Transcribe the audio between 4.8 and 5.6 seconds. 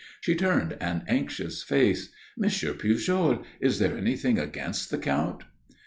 the Count?"